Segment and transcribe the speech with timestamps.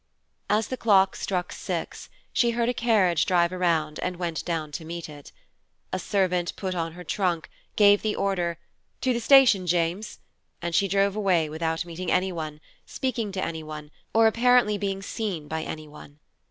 [0.49, 4.83] As the clock struck six, she heard a carriage drive around and went down to
[4.83, 5.31] meet it.
[5.93, 8.57] A servant put on her trunk, gave the order,
[9.01, 10.17] "To the station, James,"
[10.59, 15.61] and she drove away without meeting anyone, speaking to anyone, or apparently being seen by
[15.61, 16.17] anyone.